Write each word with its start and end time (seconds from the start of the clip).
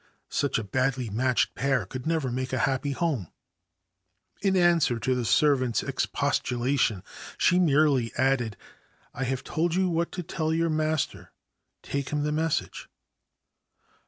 Such 0.31 0.57
a 0.57 0.63
badly 0.63 1.11
matched 1.11 1.53
pair 1.53 1.85
could 1.85 2.07
never 2.07 2.31
make 2.31 2.51
a 2.53 2.57
happy 2.65 2.89
home/ 2.93 3.27
In 4.41 4.57
answer 4.57 4.97
to 4.97 5.13
the 5.13 5.23
servant's 5.23 5.83
ex 5.83 6.07
postulation, 6.07 7.03
she 7.37 7.59
merely 7.59 8.11
added,' 8.17 8.57
I 9.13 9.25
have 9.25 9.43
told 9.43 9.75
you 9.75 9.89
what 9.89 10.11
to 10.13 10.23
tell 10.23 10.55
your 10.55 10.71
master: 10.71 11.33
take 11.83 12.09
him 12.09 12.23
the 12.23 12.31
message.' 12.31 12.89